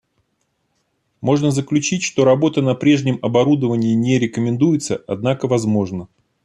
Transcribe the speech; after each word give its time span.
Можно 1.21 1.51
заключить 1.51 2.01
что 2.01 2.25
работа 2.25 2.63
на 2.63 2.73
прежнем 2.73 3.19
оборудовании 3.21 3.93
не 3.93 4.17
рекомендуется, 4.17 4.99
однако 5.05 5.47
возможна 5.47 6.07